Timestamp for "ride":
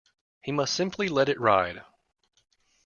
1.39-1.83